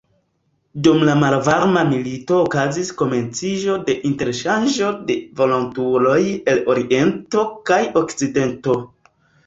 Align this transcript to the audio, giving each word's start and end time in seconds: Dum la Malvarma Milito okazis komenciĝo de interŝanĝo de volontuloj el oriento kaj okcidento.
Dum 0.85 1.03
la 1.09 1.13
Malvarma 1.23 1.83
Milito 1.89 2.39
okazis 2.45 2.89
komenciĝo 3.03 3.77
de 3.91 3.97
interŝanĝo 4.11 4.91
de 5.13 5.21
volontuloj 5.43 6.19
el 6.55 6.67
oriento 6.79 7.49
kaj 7.73 7.83
okcidento. 8.07 8.83